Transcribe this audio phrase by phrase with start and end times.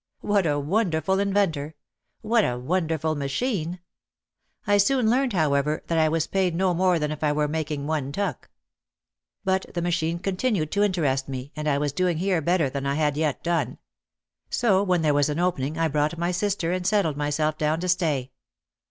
[0.21, 1.75] "What a wonderful inventor!
[2.21, 3.79] What a wonderful ma chine l"
[4.73, 7.85] I soon learned, however, that I was paid no more than if I were making
[7.85, 8.49] one tuck!
[9.43, 12.95] But the machine continued to interest me, and I was doing here better than I
[12.95, 13.77] had yet done.
[14.49, 17.87] So when there was an opening I brought my sister and settled myself down to
[17.87, 18.31] stay.